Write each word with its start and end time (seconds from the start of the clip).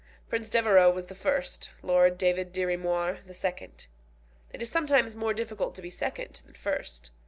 Prince 0.29 0.49
Devereux 0.49 0.89
was 0.89 1.05
the 1.05 1.13
first, 1.13 1.69
Lord 1.83 2.17
David 2.17 2.51
Dirry 2.51 2.75
Moir 2.75 3.19
the 3.27 3.35
second. 3.35 3.85
It 4.51 4.59
is 4.59 4.67
sometimes 4.67 5.15
more 5.15 5.31
difficult 5.35 5.75
to 5.75 5.81
be 5.83 5.91
second 5.91 6.41
than 6.43 6.55
first. 6.55 7.11